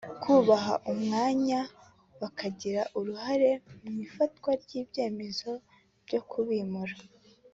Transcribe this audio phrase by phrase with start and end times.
[0.23, 1.59] kubaha umwanya
[2.21, 3.51] bakagira uruhare
[3.83, 5.51] mu ifatwa ry’ibyemezo
[6.05, 6.95] byo kubimura